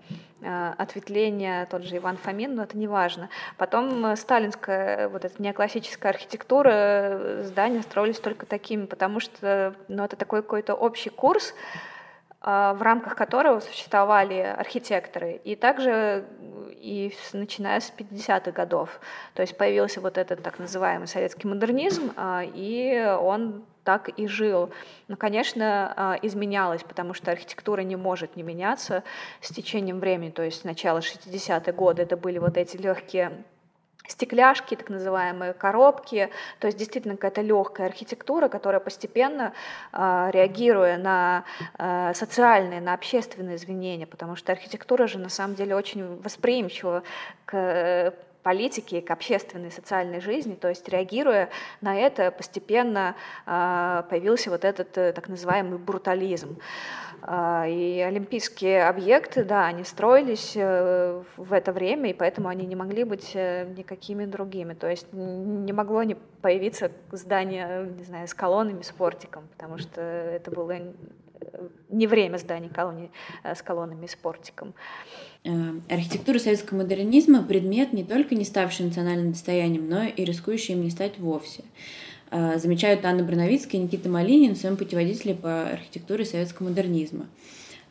[0.44, 3.28] Э, ответвления, тот же Иван Фомин, но это не важно.
[3.58, 10.02] Потом э, сталинская, вот эта неоклассическая архитектура, э, здания строились только такими, потому что ну,
[10.02, 11.54] это такой какой-то общий курс,
[12.40, 15.40] в рамках которого существовали архитекторы.
[15.44, 16.24] И также
[16.72, 18.98] и начиная с 50-х годов.
[19.34, 24.70] То есть появился вот этот так называемый советский модернизм, и он так и жил.
[25.08, 29.02] Но, конечно, а, изменялось, потому что архитектура не может не меняться
[29.40, 30.30] с течением времени.
[30.30, 33.44] То есть сначала 60-е годы это были вот эти легкие
[34.08, 39.52] стекляшки, так называемые коробки, то есть действительно какая-то легкая архитектура, которая постепенно,
[39.92, 41.44] э, реагируя на
[41.78, 47.04] э, социальные, на общественные изменения, потому что архитектура же на самом деле очень восприимчива
[47.44, 51.48] к политики, к общественной социальной жизни, то есть реагируя
[51.80, 53.14] на это, постепенно
[53.46, 56.58] а, появился вот этот э, так называемый брутализм.
[57.24, 62.74] А, и олимпийские объекты, да, они строились э, в это время, и поэтому они не
[62.74, 64.74] могли быть э, никакими другими.
[64.74, 70.00] То есть не могло не появиться здание, не знаю, с колоннами, с портиком, потому что
[70.00, 70.76] это было
[71.88, 73.10] не время зданий колонии
[73.44, 74.74] с колоннами и с портиком.
[75.44, 75.50] Э,
[75.88, 80.90] архитектура советского модернизма– предмет, не только не ставший национальным достоянием, но и рискующий им не
[80.90, 81.64] стать вовсе.
[82.30, 87.26] Э, замечают Анна Броновицкая и Никита Малинин в своем путеводителе по архитектуре советского модернизма.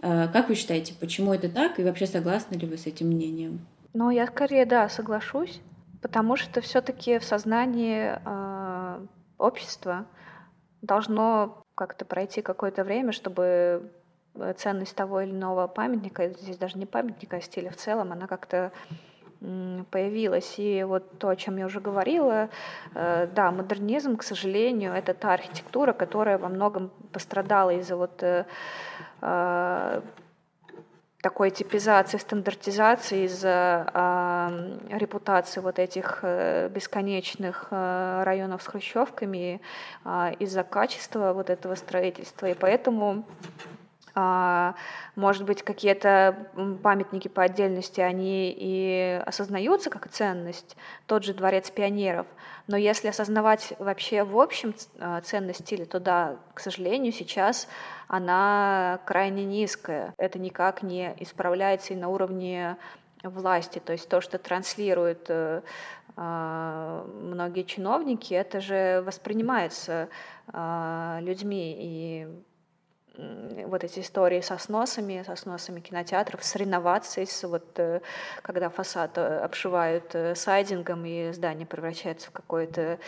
[0.02, 3.60] Э, как вы считаете, почему это так, и вообще согласны ли вы с этим мнением?
[3.94, 5.60] Ну, я скорее, да, соглашусь,
[6.02, 9.06] потому что все-таки в сознании э,
[9.38, 10.06] общества
[10.82, 13.92] должно как-то пройти какое-то время, чтобы
[14.36, 18.28] Э, ценность того или иного памятника, здесь даже не памятника, а стиля в целом, она
[18.28, 18.72] как-то
[19.90, 20.60] появилась.
[20.60, 22.50] И вот то, о чем я уже говорила,
[22.94, 28.46] э, да, модернизм, к сожалению, это та архитектура, которая во многом пострадала из-за вот э,
[31.22, 39.62] такой типизации, стандартизации из-за э, репутации вот этих э, бесконечных э, районов с хрущевками,
[40.04, 42.48] э, из-за качества вот этого строительства.
[42.48, 43.81] И поэтому а,
[44.14, 46.48] может быть, какие-то
[46.84, 52.28] памятники по отдельности, они и осознаются как ценность, тот же дворец пионеров.
[52.68, 57.68] Но если осознавать вообще в общем а, ценность стиля, то да, к сожалению, сейчас
[58.08, 60.14] она крайне низкая.
[60.18, 62.78] Это никак не исправляется и на уровне
[63.24, 63.80] власти.
[63.80, 65.62] То есть то, что транслируют э,
[66.16, 70.10] а, многие чиновники, это же воспринимается
[71.22, 71.76] людьми.
[71.80, 72.28] И
[73.18, 78.02] вот эти истории со сносами, со сносами кинотеатров, с реновацией, с вот, э,
[78.42, 83.00] когда фасад э, обшивают э, сайдингом и здание превращается в какое-то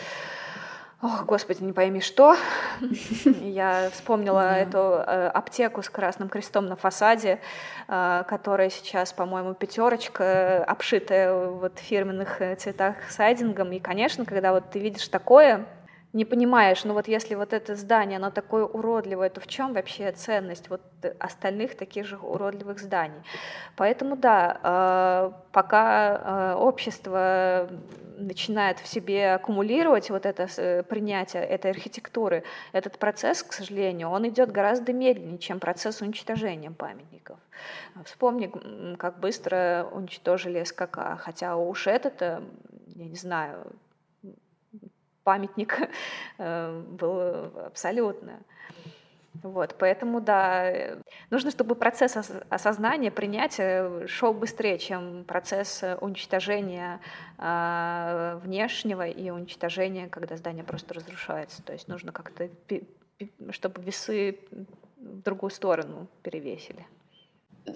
[1.02, 2.38] Ох, господи, не пойми что.
[3.42, 7.42] Я вспомнила эту аптеку с красным крестом на фасаде,
[7.88, 13.74] которая сейчас, по-моему, пятерочка, обшитая вот в фирменных цветах сайдингом.
[13.74, 15.66] И, конечно, когда вот ты видишь такое,
[16.13, 20.12] не понимаешь, ну вот если вот это здание, оно такое уродливое, то в чем вообще
[20.12, 20.82] ценность вот
[21.19, 23.21] остальных таких же уродливых зданий?
[23.76, 27.67] Поэтому да, э, пока э, общество
[28.17, 34.28] начинает в себе аккумулировать вот это э, принятие этой архитектуры, этот процесс, к сожалению, он
[34.28, 37.39] идет гораздо медленнее, чем процесс уничтожения памятников.
[38.06, 38.52] Вспомни,
[38.97, 42.43] как быстро уничтожили СКК, хотя уж это-то,
[42.95, 43.65] я не знаю,
[45.24, 45.80] памятник
[46.38, 47.20] э, был
[47.66, 48.40] абсолютно.
[49.42, 50.96] Вот, поэтому, да,
[51.32, 52.16] нужно, чтобы процесс
[52.50, 57.02] осознания, принятия шел быстрее, чем процесс уничтожения
[57.40, 61.64] э, внешнего и уничтожения, когда здание просто разрушается.
[61.64, 62.48] То есть нужно как-то,
[63.50, 64.38] чтобы весы
[64.98, 66.86] в другую сторону перевесили.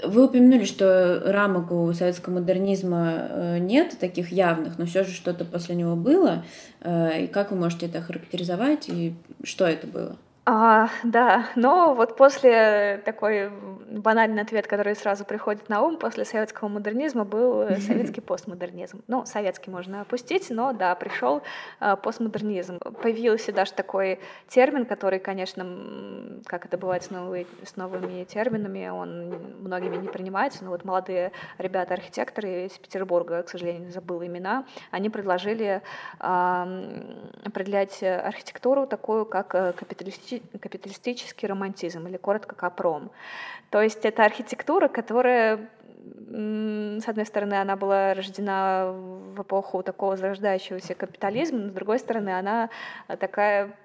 [0.04, 5.46] Вы упомянули, что рамок у советского модернизма э, нет таких явных, но все же что-то
[5.46, 6.44] после него было.
[6.82, 10.18] Э, и как вы можете это характеризовать и что это было?
[10.50, 16.70] А, да, но вот после такой банальный ответ, который сразу приходит на ум, после советского
[16.70, 19.04] модернизма был э, советский постмодернизм.
[19.08, 21.42] Ну, советский можно опустить, но да, пришел
[21.82, 22.80] а, постмодернизм.
[22.80, 29.28] Появился даже такой термин, который, конечно, как это бывает с, новые, с новыми терминами, он
[29.60, 35.82] многими не принимается, но вот молодые ребята-архитекторы из Петербурга, к сожалению, забыл имена, они предложили
[36.20, 36.70] а,
[37.44, 43.12] определять архитектуру такую, как э, капиталистическую капиталистический романтизм или коротко капром.
[43.70, 45.70] То есть это архитектура, которая
[46.30, 52.30] с одной стороны, она была рождена в эпоху такого зарождающегося капитализма, но с другой стороны,
[52.30, 52.70] она
[53.20, 53.76] такая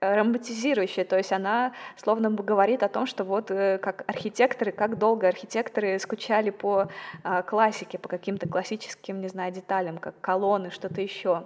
[0.00, 4.98] романтизирующая, то есть она словно бы говорит о том, что вот э, как архитекторы, как
[4.98, 6.88] долго архитекторы скучали по
[7.22, 11.44] а, классике, по каким-то классическим, не знаю, деталям, как колонны, что-то еще.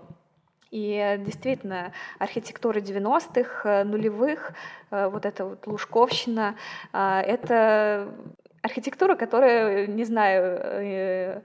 [0.70, 4.52] И действительно, архитектура 90-х, э, нулевых,
[4.90, 6.56] э, вот эта вот Лужковщина,
[6.92, 8.12] э, это
[8.60, 11.42] архитектура, которая, не знаю,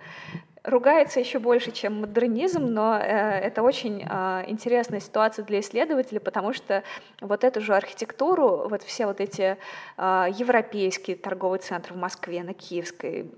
[0.63, 6.83] ругается еще больше, чем модернизм, но это очень интересная ситуация для исследователей, потому что
[7.21, 9.57] вот эту же архитектуру, вот все вот эти
[9.97, 13.31] европейские торговые центры в Москве, на Киевской,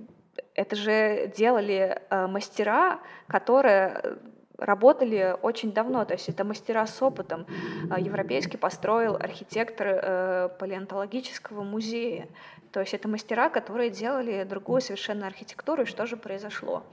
[0.53, 4.17] это же делали мастера, которые
[4.57, 7.45] работали очень давно, то есть это мастера с опытом.
[7.89, 12.27] А, европейский построил архитектор э, палеонтологического музея.
[12.71, 16.83] То есть это мастера, которые делали другую совершенно архитектуру, и что же произошло.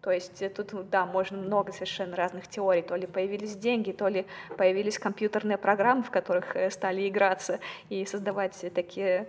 [0.00, 2.82] То есть тут, да, можно много совершенно разных теорий.
[2.82, 4.26] То ли появились деньги, то ли
[4.56, 9.28] появились компьютерные программы, в которых э, стали играться и создавать такие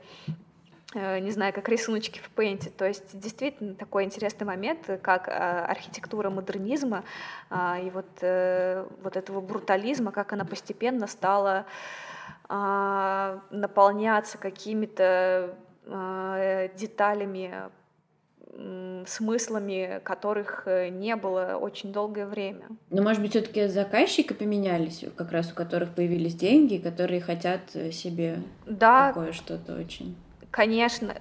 [0.95, 2.71] не знаю, как рисуночки в пейнте.
[2.71, 7.03] То есть действительно такой интересный момент, как э, архитектура модернизма
[7.49, 11.65] а, и вот, э, вот этого брутализма, как она постепенно стала
[12.47, 15.55] а, наполняться какими-то
[16.75, 17.51] деталями,
[19.07, 22.67] смыслами, которых не было очень долгое время.
[22.91, 28.43] Но, может быть, все-таки заказчики поменялись, как раз у которых появились деньги, которые хотят себе
[28.67, 30.15] да, такое что-то очень.
[30.51, 31.15] Конечно,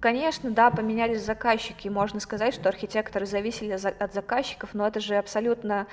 [0.00, 1.88] Конечно, да, поменялись заказчики.
[1.88, 5.88] Можно сказать, что архитекторы зависели от заказчиков, но это же абсолютно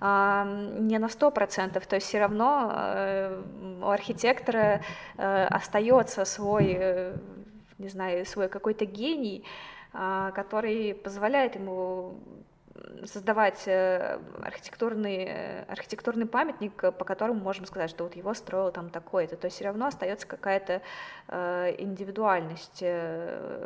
[0.00, 1.86] э, не на сто процентов.
[1.86, 3.42] То есть все равно э,
[3.82, 4.82] у архитектора
[5.16, 7.16] э, остается свой, э,
[7.78, 9.44] не знаю, свой какой-то гений,
[9.94, 12.18] э, который позволяет ему
[13.04, 18.90] создавать э, архитектурный, э, архитектурный памятник, по которому можем сказать, что вот его строил там
[18.90, 19.36] такой-то.
[19.36, 20.82] То есть все равно остается какая-то
[21.28, 22.82] э, индивидуальность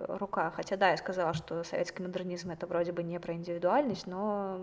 [0.08, 0.50] рука.
[0.50, 4.60] Хотя да, я сказала, что советский модернизм это вроде бы не про индивидуальность, но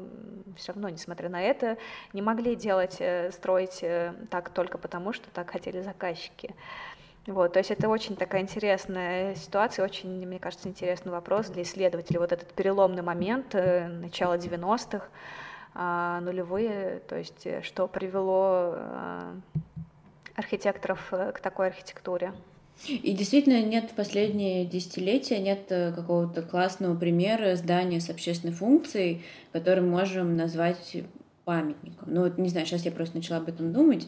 [0.56, 1.78] все равно, несмотря на это,
[2.14, 3.84] не могли делать, строить
[4.30, 6.56] так только потому, что так хотели заказчики.
[7.28, 12.20] Вот, то есть это очень такая интересная ситуация, очень, мне кажется, интересный вопрос для исследователей.
[12.20, 15.06] Вот этот переломный момент э, начала 90-х,
[15.74, 19.34] а, нулевые, то есть э, что привело э,
[20.36, 22.32] архитекторов к такой архитектуре.
[22.88, 29.84] И действительно нет в последние десятилетия нет какого-то классного примера здания с общественной функцией, который
[29.84, 31.04] можем назвать
[31.44, 32.14] памятником.
[32.14, 34.08] Ну, вот, не знаю, сейчас я просто начала об этом думать.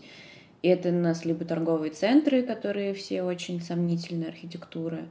[0.61, 5.05] И это у нас либо торговые центры, которые все очень сомнительные архитектуры,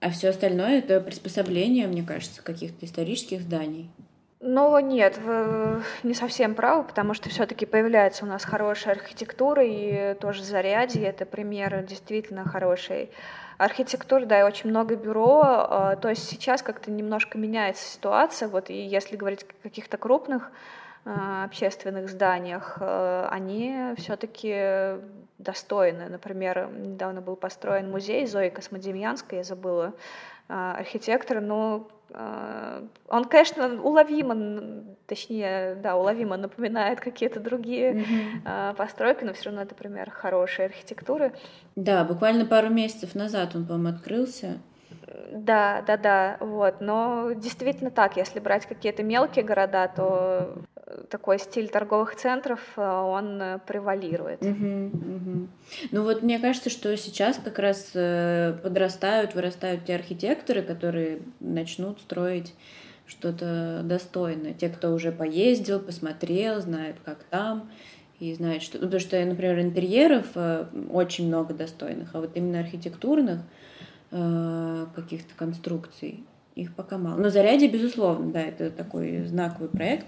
[0.00, 3.90] а все остальное это приспособление, мне кажется, каких-то исторических зданий.
[4.42, 10.14] Ну нет, вы не совсем правы, потому что все-таки появляется у нас хорошая архитектура, и
[10.14, 13.10] тоже Зарядье— это пример действительно хорошей
[13.58, 18.70] архитектуры, да, и очень много бюро, а, то есть сейчас как-то немножко меняется ситуация, вот,
[18.70, 20.50] и если говорить о каких-то крупных
[21.04, 25.00] общественных зданиях, а, они все-таки
[25.38, 26.08] достойны.
[26.08, 29.94] Например, недавно был построен музей Зои Космодемьянской, я забыла
[30.48, 38.74] архитектора, но а, он, конечно, уловимо, точнее, да, уловимо напоминает какие-то другие mm-hmm.
[38.74, 41.32] постройки, но все равно это пример хорошей архитектуры.
[41.76, 44.58] Да, буквально пару месяцев назад он, по-моему, открылся.
[45.32, 46.80] Да, да, да, вот.
[46.80, 50.54] Но действительно так, если брать какие-то мелкие города, то
[51.08, 54.42] такой стиль торговых центров, э, он э, превалирует.
[54.42, 55.48] Угу, угу.
[55.92, 62.00] Ну вот мне кажется, что сейчас как раз э, подрастают, вырастают те архитекторы, которые начнут
[62.00, 62.54] строить
[63.06, 64.52] что-то достойное.
[64.52, 67.70] Те, кто уже поездил, посмотрел, знает, как там,
[68.20, 68.78] и знает, что...
[68.78, 70.26] Ну, потому что, например, интерьеров
[70.92, 73.40] очень много достойных, а вот именно архитектурных
[74.10, 76.24] каких-то конструкций
[76.54, 77.16] их пока мало.
[77.16, 80.06] Но заряде, безусловно, да, это такой знаковый проект.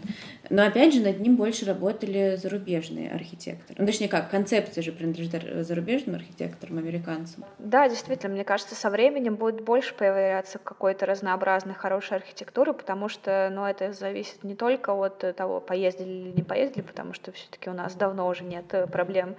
[0.51, 3.77] Но опять же, над ним больше работали зарубежные архитекторы.
[3.79, 7.45] Ну, точнее как, концепция же принадлежит зарубежным архитекторам, американцам.
[7.59, 13.51] Да, действительно, мне кажется, со временем будет больше появляться какой-то разнообразной хорошей архитектуры, потому что,
[13.53, 17.73] ну, это зависит не только от того, поездили или не поездили, потому что все-таки у
[17.73, 19.37] нас давно уже нет проблем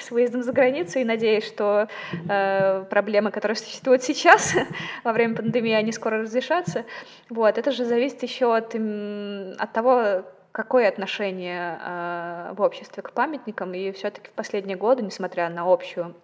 [0.00, 1.88] с выездом за границу, и надеюсь, что
[2.28, 4.54] э, проблемы, которые существуют сейчас
[5.04, 6.84] во время пандемии, они скоро разрешаться.
[7.28, 13.74] Вот, это же зависит еще от, от того, какое отношение э, в обществе к памятникам.
[13.74, 16.14] И все-таки в последние годы, несмотря на общую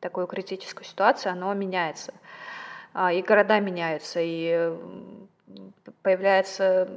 [0.00, 2.12] такую критическую ситуацию, оно меняется.
[2.92, 4.72] А, и города меняются, и
[6.02, 6.88] появляется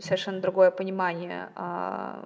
[0.00, 2.24] совершенно другое понимание а,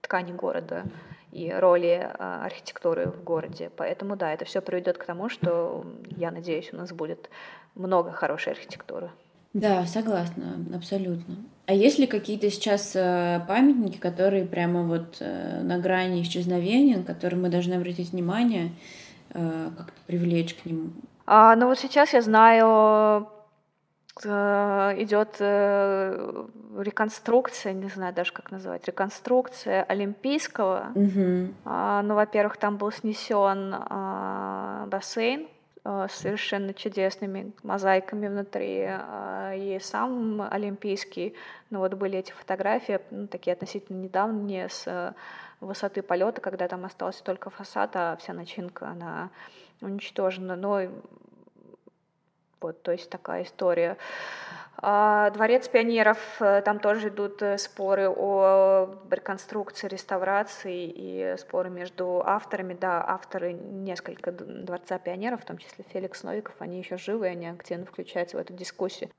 [0.00, 0.84] ткани города
[1.32, 3.70] и роли архитектуры в городе.
[3.76, 5.84] Поэтому да, это все приведет к тому, что,
[6.16, 7.28] я надеюсь, у нас будет
[7.76, 9.10] много хорошей архитектуры.
[9.52, 11.36] Да, согласна, абсолютно.
[11.66, 17.04] А есть ли какие-то сейчас э, памятники, которые прямо вот э, на грани исчезновения, на
[17.04, 18.72] которые мы должны обратить внимание,
[19.30, 20.92] э, как-то привлечь к ним?
[21.26, 23.28] А, ну вот сейчас я знаю,
[24.22, 25.40] идет
[26.78, 30.92] реконструкция, не знаю даже как называть, реконструкция Олимпийского.
[30.94, 31.54] Угу.
[31.64, 35.48] А, ну, во-первых, там был снесен а, бассейн
[35.88, 38.86] Э, совершенно чудесными мозаиками внутри.
[38.88, 41.34] А, и сам Олимпийский,
[41.70, 45.12] ну вот были эти фотографии, ну, такие относительно недавние, с э,
[45.60, 49.30] высоты полета, когда там остался только фасад, а вся начинка, она
[49.80, 50.56] уничтожена.
[50.56, 50.88] Но
[52.60, 53.96] вот, то есть такая история.
[54.78, 62.22] А, Дворец пионеров, э, там тоже идут э, споры о реконструкции, реставрации и споры между
[62.24, 62.74] авторами.
[62.74, 67.86] Да, авторы несколько Дворца пионеров, в том числе Феликс Новиков, они еще живы, они активно
[67.86, 69.10] включаются в эту дискуссию.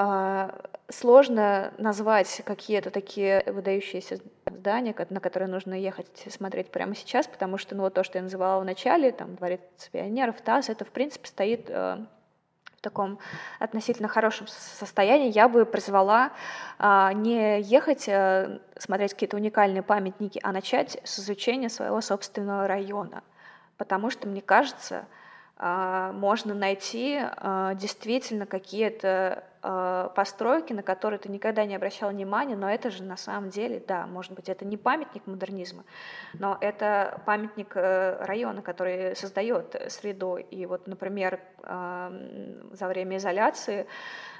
[0.00, 0.54] А,
[0.88, 7.74] сложно назвать какие-то такие выдающиеся здания, на которые нужно ехать смотреть прямо сейчас, потому что
[7.74, 9.60] ну, вот то, что я называла в начале, там, Дворец
[9.90, 11.98] пионеров, ТАСС, это, в принципе, стоит э,
[12.76, 13.18] в таком
[13.58, 16.30] относительно хорошем состоянии, я бы призвала
[16.78, 23.24] а, не ехать а, смотреть какие-то уникальные памятники, а начать с изучения своего собственного района.
[23.78, 25.06] Потому что, мне кажется,
[25.58, 32.70] можно найти а, действительно какие-то а, постройки, на которые ты никогда не обращал внимания, но
[32.70, 35.82] это же на самом деле, да, может быть, это не памятник модернизма,
[36.34, 40.36] но это памятник э, района, который создает среду.
[40.36, 43.86] И вот, например, за время изоляции,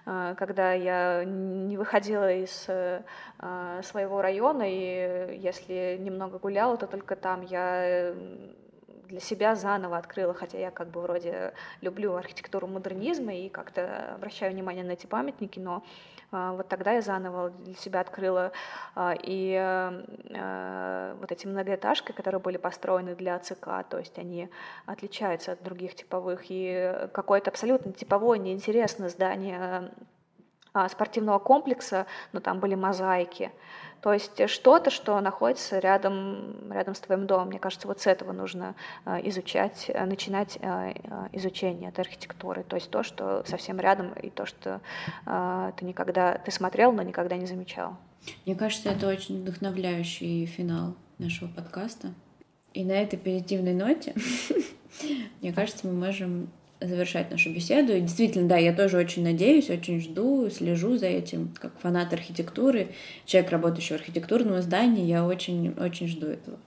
[0.04, 8.14] когда я не выходила из своего района, и если немного гуляла, то только там я
[9.08, 14.52] для себя заново открыла, хотя я как бы вроде люблю архитектуру модернизма и как-то обращаю
[14.52, 15.82] внимание на эти памятники, но
[16.30, 18.52] а, вот тогда я заново для себя открыла
[18.94, 24.50] а, и а, вот эти многоэтажки, которые были построены для ЦК, то есть они
[24.86, 29.90] отличаются от других типовых, и какое-то абсолютно типовое, неинтересное здание
[30.90, 33.50] спортивного комплекса, но там были мозаики,
[34.00, 37.48] то есть что-то, что находится рядом, рядом с твоим домом.
[37.48, 38.74] Мне кажется, вот с этого нужно
[39.04, 40.94] э, изучать, э, начинать э,
[41.32, 42.62] изучение этой архитектуры.
[42.62, 44.80] То есть то, что совсем рядом, и то, что
[45.24, 47.96] ты никогда ты смотрел, но никогда не замечал.
[48.46, 52.08] Мне кажется, это очень вдохновляющий финал нашего подкаста.
[52.74, 54.14] И на этой позитивной ноте,
[55.40, 56.50] мне кажется, мы можем
[56.80, 57.94] завершать нашу беседу.
[57.94, 62.88] И действительно, да, я тоже очень надеюсь, очень жду, слежу за этим, как фанат архитектуры,
[63.24, 66.58] человек, работающий в архитектурном здании, я очень, очень жду этого.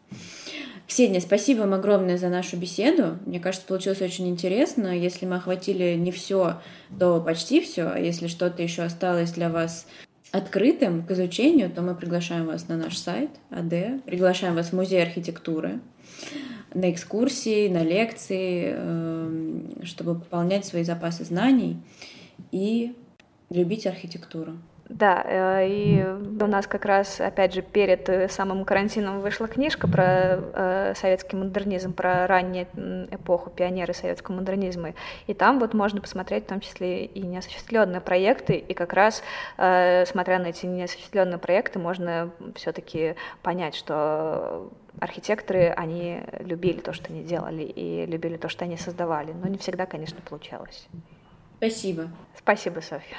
[0.88, 3.18] Ксения, спасибо вам огромное за нашу беседу.
[3.26, 4.88] Мне кажется, получилось очень интересно.
[4.88, 6.58] Если мы охватили не все,
[7.00, 7.84] то почти все.
[7.84, 9.88] А если что-то еще осталось для вас
[10.32, 15.02] открытым к изучению, то мы приглашаем вас на наш сайт АД, приглашаем вас в музей
[15.02, 15.80] архитектуры
[16.74, 21.78] на экскурсии, на лекции, эм, чтобы пополнять свои запасы знаний
[22.52, 22.96] и
[23.50, 24.54] любить архитектуру.
[24.92, 29.88] Да, э, и у нас как раз, опять же, перед э, самым карантином вышла книжка
[29.88, 32.68] про э, советский модернизм, про раннюю
[33.10, 34.94] эпоху пионеры советского модернизма.
[35.28, 39.24] И там вот можно посмотреть в том числе и неосуществленные проекты, и как раз,
[39.56, 44.70] смотря на эти неосуществленные проекты, можно все-таки понять, что
[45.00, 49.32] архитекторы, они любили то, что они делали, и любили то, что они создавали.
[49.32, 50.88] Но не всегда, конечно, получалось.
[51.58, 52.10] Спасибо.
[52.36, 53.16] Спасибо, Софья.